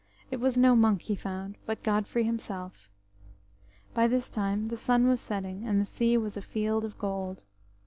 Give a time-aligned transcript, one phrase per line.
[0.31, 2.89] It was no monk he found, but Godfrey himself.
[3.93, 7.45] By this time the sun was setting, and the sea was a field of gold.